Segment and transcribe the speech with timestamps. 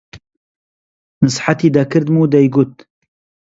[1.23, 2.73] نسحەتی دەکردم دەیگوت: